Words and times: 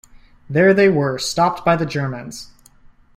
There 0.49 0.73
they 0.73 0.89
were 0.89 1.19
stopped 1.19 1.63
by 1.63 1.75
the 1.75 1.85
Germans. 1.85 2.49